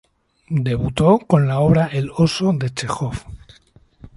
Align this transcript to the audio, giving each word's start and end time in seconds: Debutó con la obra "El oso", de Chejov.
Debutó 0.65 1.19
con 1.19 1.47
la 1.47 1.59
obra 1.59 1.85
"El 1.85 2.09
oso", 2.17 2.53
de 2.53 2.71
Chejov. 2.73 3.13